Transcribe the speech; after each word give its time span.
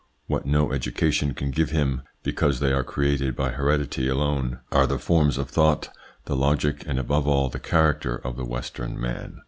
What 0.25 0.47
no 0.47 0.71
education 0.71 1.35
can 1.35 1.51
give 1.51 1.69
him, 1.69 2.01
because 2.23 2.59
they 2.59 2.73
are 2.73 2.83
created 2.83 3.35
by 3.35 3.51
heredity 3.51 4.07
alone, 4.09 4.57
are 4.71 4.87
the 4.87 4.97
forms 4.97 5.37
of 5.37 5.51
thought, 5.51 5.95
the 6.25 6.35
logic, 6.35 6.83
and 6.87 6.97
above 6.97 7.27
all 7.27 7.49
the 7.49 7.59
character 7.59 8.15
of 8.15 8.35
the 8.35 8.43
Western 8.45 8.99
man. 8.99 9.37